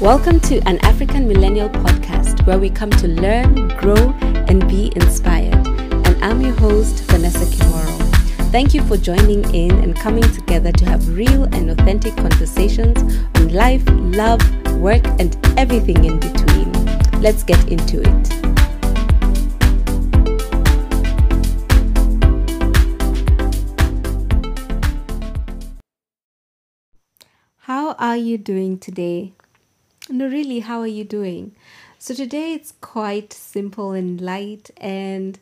[0.00, 4.14] Welcome to an African Millennial podcast where we come to learn, grow,
[4.48, 5.66] and be inspired.
[5.66, 7.98] And I'm your host, Vanessa Kimoro.
[8.50, 12.98] Thank you for joining in and coming together to have real and authentic conversations
[13.34, 14.40] on life, love,
[14.76, 16.72] work, and everything in between.
[17.20, 18.28] Let's get into it.
[27.58, 29.34] How are you doing today?
[30.10, 31.52] No, really, how are you doing?
[31.98, 35.38] So, today it's quite simple and light, and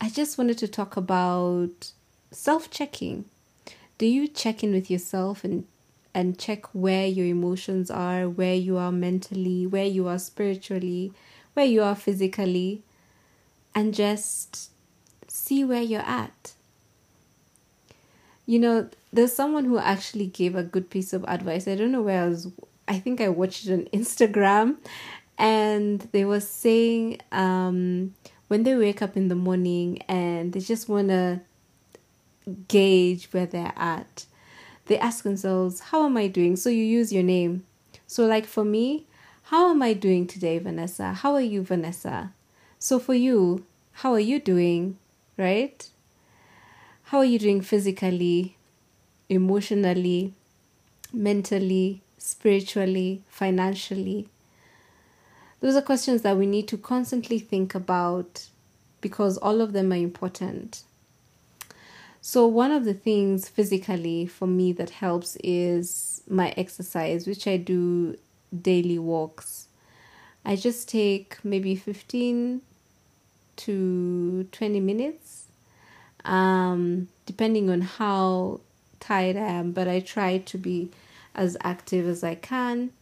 [0.00, 1.92] I just wanted to talk about
[2.30, 3.24] self checking.
[3.98, 5.66] Do you check in with yourself and
[6.14, 11.12] and check where your emotions are, where you are mentally, where you are spiritually,
[11.54, 12.82] where you are physically,
[13.74, 14.70] and just
[15.26, 16.54] see where you're at?
[18.46, 21.66] You know, there's someone who actually gave a good piece of advice.
[21.66, 22.48] I don't know where I was.
[22.92, 24.76] I think I watched it on Instagram,
[25.38, 28.14] and they were saying um,
[28.48, 31.40] when they wake up in the morning and they just want to
[32.68, 34.26] gauge where they're at,
[34.86, 37.64] they ask themselves, "How am I doing?" So you use your name.
[38.06, 39.06] So, like for me,
[39.44, 41.12] how am I doing today, Vanessa?
[41.14, 42.32] How are you, Vanessa?
[42.78, 44.98] So for you, how are you doing?
[45.38, 45.88] Right?
[47.04, 48.56] How are you doing physically,
[49.28, 50.32] emotionally,
[51.12, 54.28] mentally, spiritually, financially?
[55.60, 58.46] Those are questions that we need to constantly think about
[59.00, 60.82] because all of them are important.
[62.20, 67.56] So, one of the things physically for me that helps is my exercise, which I
[67.56, 68.16] do
[68.60, 69.66] daily walks.
[70.44, 72.62] I just take maybe 15
[73.56, 75.42] to 20 minutes
[76.24, 78.60] um, depending on how
[79.00, 80.90] tired I am, but I try to be
[81.34, 82.92] as active as I can.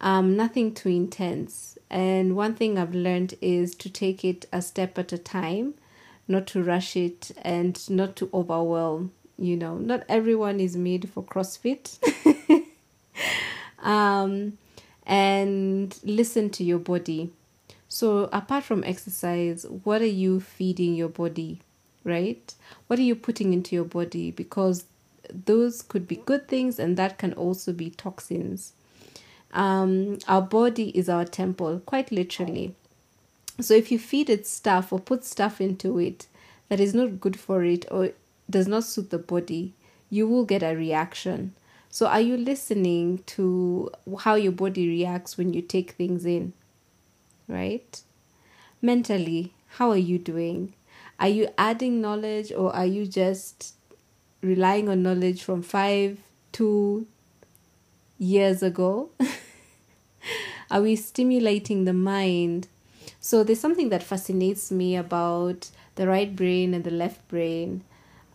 [0.00, 1.78] Um, nothing too intense.
[1.90, 5.74] And one thing I've learned is to take it a step at a time,
[6.26, 9.12] not to rush it and not to overwhelm.
[9.38, 11.98] You know, not everyone is made for CrossFit.
[13.78, 14.58] um,
[15.06, 17.30] and listen to your body.
[17.88, 21.60] So, apart from exercise, what are you feeding your body?
[22.04, 22.54] right?
[22.86, 24.30] What are you putting into your body?
[24.30, 24.84] Because
[25.32, 28.72] those could be good things and that can also be toxins.
[29.52, 32.74] Um, our body is our temple, quite literally.
[33.60, 36.26] So if you feed it stuff or put stuff into it
[36.68, 38.10] that is not good for it or
[38.50, 39.74] does not suit the body,
[40.10, 41.54] you will get a reaction.
[41.88, 46.52] So are you listening to how your body reacts when you take things in?
[47.46, 48.02] Right?
[48.82, 50.74] Mentally, how are you doing?
[51.20, 53.74] Are you adding knowledge or are you just
[54.44, 56.18] relying on knowledge from five,
[56.52, 57.06] two
[58.18, 59.10] years ago?
[60.70, 62.68] are we stimulating the mind?
[63.20, 67.82] So there's something that fascinates me about the right brain and the left brain.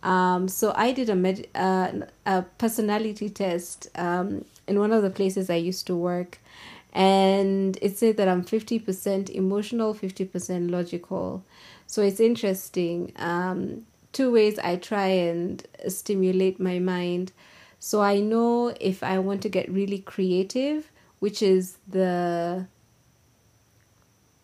[0.02, 1.92] Um, so I did a med- uh,
[2.26, 6.38] a personality test um, in one of the places I used to work,
[6.92, 11.44] and it said that I'm fifty percent emotional, fifty percent logical.
[11.86, 13.12] So it's interesting.
[13.16, 17.32] Um, two ways I try and stimulate my mind.
[17.78, 22.66] So I know if I want to get really creative, which is the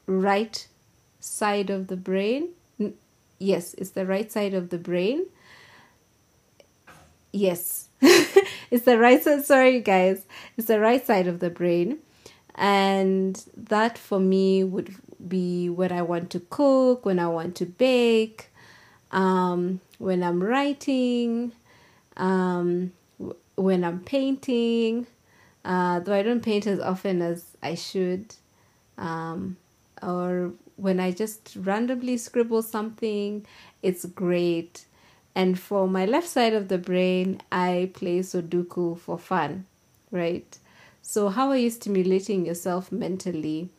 [0.06, 0.66] right
[1.20, 2.50] side of the brain.
[3.38, 5.26] Yes, it's the right side of the brain.
[7.32, 9.44] Yes, it's the right side.
[9.44, 10.24] Sorry, guys,
[10.56, 11.98] it's the right side of the brain,
[12.54, 14.94] and that for me would
[15.28, 18.50] be when I want to cook, when I want to bake,
[19.16, 21.52] um, when I'm writing,
[22.18, 22.92] um,
[23.56, 25.08] when I'm painting.
[25.64, 28.36] Uh, though I don't paint as often as I should,
[28.98, 29.56] um,
[30.02, 33.46] or when I just randomly scribble something,
[33.82, 34.86] it's great.
[35.34, 39.66] And for my left side of the brain, I play Sudoku for fun,
[40.12, 40.58] right?
[41.02, 43.70] So, how are you stimulating yourself mentally?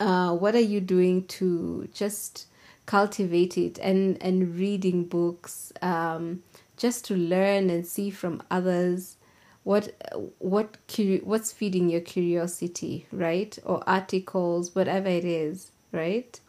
[0.00, 2.46] uh, what are you doing to just
[2.88, 6.42] cultivate it and and reading books um,
[6.78, 9.18] just to learn and see from others
[9.62, 9.92] what
[10.38, 10.78] what
[11.22, 13.58] what's feeding your curiosity right?
[13.66, 16.40] Or articles whatever it is right?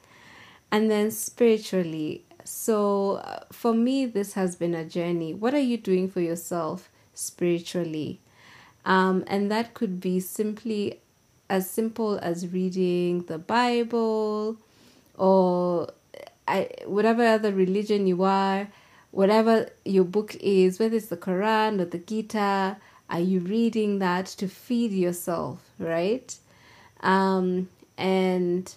[0.72, 2.24] And then spiritually.
[2.46, 5.34] So uh, for me this has been a journey.
[5.34, 8.22] What are you doing for yourself spiritually?
[8.86, 11.02] Um, and that could be simply
[11.50, 14.56] as simple as reading the Bible
[15.18, 15.90] or
[16.50, 18.68] I, whatever other religion you are,
[19.12, 22.78] whatever your book is, whether it's the Quran or the Gita,
[23.10, 26.36] are you reading that to feed yourself, right?
[27.02, 28.74] Um, and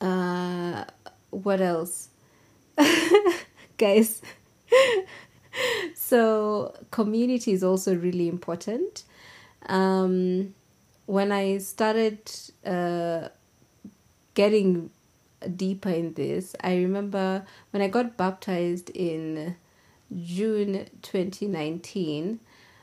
[0.00, 0.84] uh,
[1.30, 2.08] what else?
[3.78, 4.22] Guys.
[5.94, 9.02] so, community is also really important.
[9.66, 10.54] Um,
[11.06, 12.30] when I started
[12.64, 13.28] uh,
[14.34, 14.90] getting
[15.48, 19.56] deeper in this, I remember when I got baptized in
[20.24, 22.40] June 2019,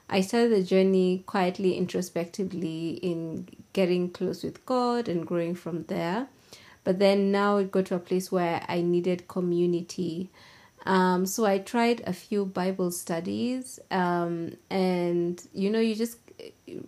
[0.09, 6.27] I started the journey quietly, introspectively in getting close with God and growing from there.
[6.83, 10.29] But then now it got to a place where I needed community.
[10.85, 16.17] Um, so I tried a few Bible studies, um, and you know, you just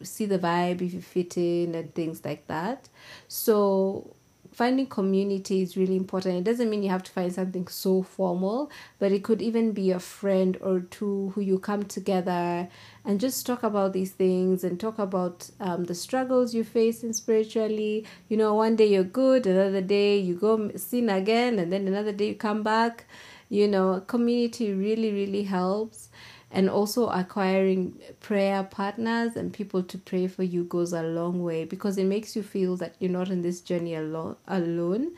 [0.01, 2.89] see the vibe if you fit in and things like that.
[3.27, 4.15] So
[4.51, 6.35] finding community is really important.
[6.37, 8.69] It doesn't mean you have to find something so formal,
[8.99, 12.67] but it could even be a friend or two who you come together
[13.05, 17.13] and just talk about these things and talk about um, the struggles you face in
[17.13, 18.05] spiritually.
[18.29, 22.11] You know, one day you're good, another day you go sin again, and then another
[22.11, 23.05] day you come back.
[23.49, 26.09] You know, community really, really helps
[26.51, 31.63] and also acquiring prayer partners and people to pray for you goes a long way
[31.63, 35.11] because it makes you feel that you're not in this journey alone alone.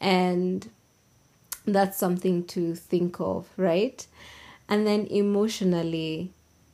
[0.00, 0.68] And
[1.64, 4.06] that's something to think of right?
[4.68, 6.30] And then emotionally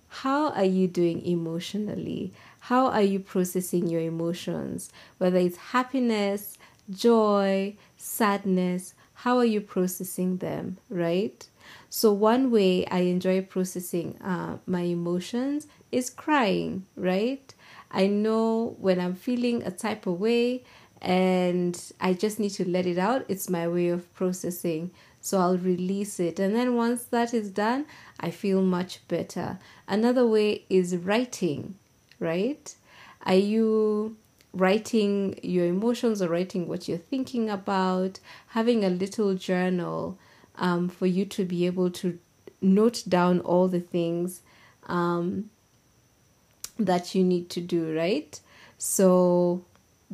[0.09, 2.35] how are you doing emotionally?
[2.61, 4.91] How are you processing your emotions?
[5.17, 6.59] Whether it's happiness
[6.91, 11.49] joy sadness how are you processing them right
[11.89, 17.53] so, one way I enjoy processing uh, my emotions is crying, right?
[17.91, 20.65] I know when I'm feeling a type of way
[21.01, 24.91] and I just need to let it out, it's my way of processing.
[25.21, 26.39] So, I'll release it.
[26.41, 27.87] And then once that is done,
[28.19, 29.59] I feel much better.
[29.87, 31.77] Another way is writing,
[32.19, 32.75] right?
[33.25, 34.17] Are you
[34.53, 38.21] writing your emotions or writing what you're thinking about?
[38.49, 40.19] Having a little journal
[40.57, 42.19] um, for you to be able to
[42.61, 44.43] note down all the things
[44.87, 45.51] um,
[46.79, 48.39] that you need to do, right?
[48.79, 49.65] So,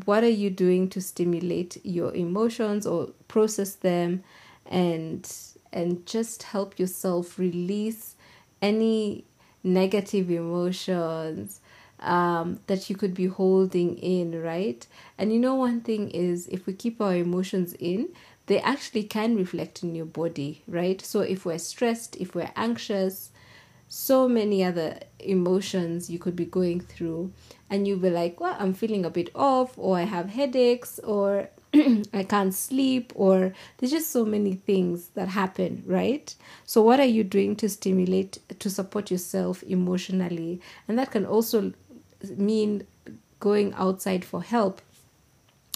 [0.04, 4.22] what are you doing to stimulate your emotions or process them
[4.66, 5.30] and
[5.72, 8.14] and just help yourself release
[8.62, 9.24] any
[9.64, 11.60] negative emotions
[12.00, 14.86] um, that you could be holding in, right?
[15.16, 18.08] And you know, one thing is if we keep our emotions in,
[18.46, 21.00] they actually can reflect in your body, right?
[21.02, 23.30] So if we're stressed, if we're anxious,
[23.88, 27.32] so many other emotions you could be going through,
[27.70, 31.48] and you'll be like, well, I'm feeling a bit off, or I have headaches, or
[31.74, 36.34] I can't sleep, or there's just so many things that happen, right?
[36.64, 40.60] So, what are you doing to stimulate, to support yourself emotionally?
[40.86, 41.72] And that can also
[42.36, 42.86] mean
[43.40, 44.80] going outside for help.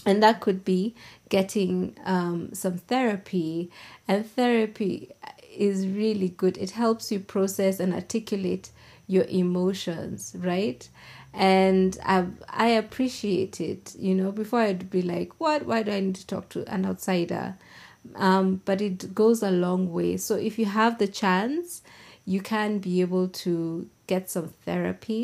[0.04, 0.94] And that could be
[1.28, 3.70] getting um, some therapy.
[4.08, 5.10] And therapy
[5.56, 6.58] is really good.
[6.58, 8.70] It helps you process and articulate
[9.06, 10.88] your emotions right?
[11.34, 15.66] And I, I appreciate it you know before i'd be like what?
[15.66, 17.56] Why do i need to talk to an outsider?
[18.16, 20.16] Um, but it goes a long way.
[20.16, 21.82] So if you have the chance
[22.24, 25.22] you can be able to get some therapy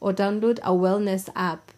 [0.00, 1.72] or download a wellness app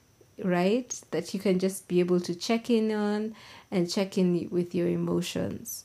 [0.45, 1.01] right?
[1.11, 3.35] That you can just be able to check in on
[3.71, 5.85] and check in with your emotions,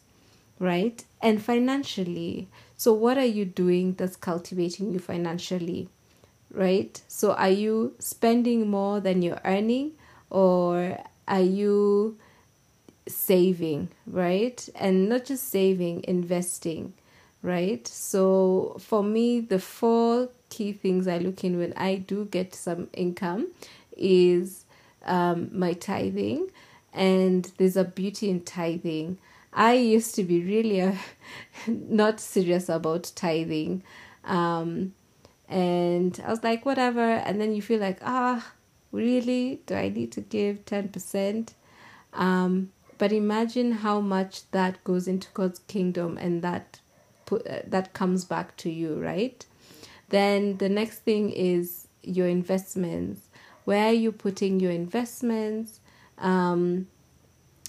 [0.60, 1.04] right?
[1.22, 5.90] And financially, so what are you doing that's cultivating you financially,
[6.52, 7.02] right?
[7.08, 9.94] So are you spending more than you're earning
[10.30, 12.18] or are you
[13.08, 14.68] saving, right?
[14.76, 16.94] And not just saving, investing,
[17.42, 17.88] right?
[17.88, 22.90] So for me, the four key things I look in when I do get some
[22.94, 23.52] income
[23.96, 24.66] is
[25.06, 26.50] um, my tithing,
[26.94, 29.18] and there's a beauty in tithing.
[29.54, 30.96] I used to be really uh,
[31.68, 33.84] not serious about tithing.
[34.24, 34.94] Um,
[35.48, 37.02] and I was like, whatever.
[37.02, 38.52] And then you feel like, ah,
[38.92, 39.62] really?
[39.66, 41.50] Do I need to give 10%?
[42.14, 46.80] Um, but imagine how much that goes into God's kingdom and that
[47.28, 49.46] put, uh, that comes back to you, right?
[50.10, 53.28] Then the next thing is your investments.
[53.66, 55.80] Where are you putting your investments?
[56.18, 56.88] Um,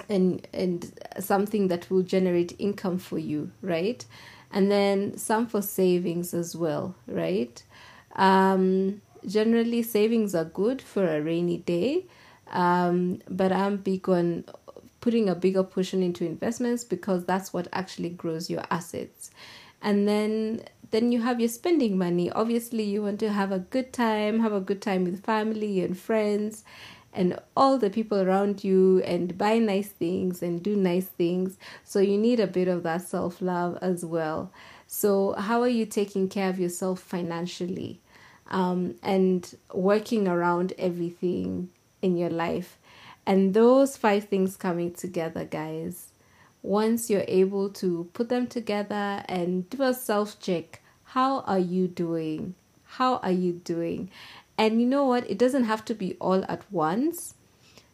[0.09, 4.05] and and something that will generate income for you right?
[4.51, 7.63] And then some for savings as well right?
[8.15, 12.07] Um, generally savings are good for a rainy day
[12.53, 14.45] um, but i'm big on
[15.01, 19.31] putting a bigger portion into investments because that's what actually grows your assets
[19.83, 22.31] and then then you have your spending money.
[22.31, 25.99] Obviously, you want to have a good time, have a good time with family and
[25.99, 26.65] friends,
[27.13, 31.59] and all the people around you and buy nice things and do nice things.
[31.85, 34.51] So you need a bit of that self love as well.
[34.87, 38.01] So, how are you taking care of yourself financially
[38.47, 41.69] um, and working around everything
[42.01, 42.79] in your life?
[43.29, 46.13] And those five things coming together, guys,
[46.63, 51.89] once you're able to put them together and do a self check, how are you
[51.89, 52.55] doing?
[52.85, 54.11] How are you doing?
[54.57, 55.31] And you know what?
[55.31, 57.35] It doesn't have to be all at once.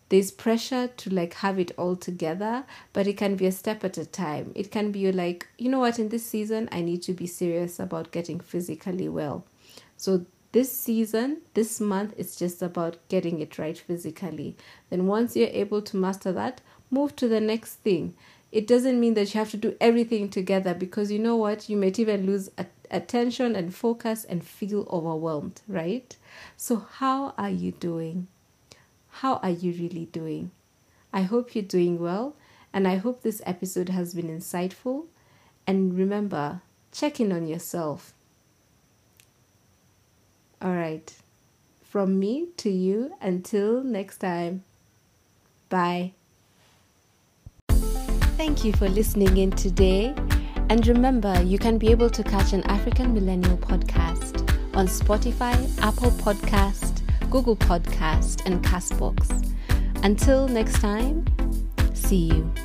[0.09, 3.99] There's pressure to like have it all together, but it can be a step at
[3.99, 4.53] a time.
[4.55, 7.81] It can be like, you know what, in this season, I need to be serious
[7.81, 9.45] about getting physically well.
[9.97, 14.55] So this season, this month, it's just about getting it right physically.
[14.89, 16.61] Then once you're able to master that,
[16.93, 18.15] move to the next thing.
[18.53, 21.69] It doesn't mean that you have to do everything together because you know what?
[21.69, 22.51] You might even lose
[22.89, 26.17] attention and focus and feel overwhelmed, right?
[26.57, 28.29] So, how are you doing?
[29.09, 30.53] How are you really doing?
[31.13, 32.37] I hope you're doing well,
[32.73, 35.07] and I hope this episode has been insightful.
[35.67, 36.61] And remember,
[36.93, 38.15] check in on yourself.
[40.65, 41.15] All right.
[41.83, 44.65] From me to you, until next time.
[45.69, 46.15] Bye.
[47.69, 50.15] Thank you for listening in today.
[50.71, 54.41] And remember, you can be able to catch an African Millennial podcast
[54.75, 59.53] on Spotify, Apple Podcast, Google Podcast, and Castbox.
[60.03, 61.27] Until next time,
[61.93, 62.64] see you.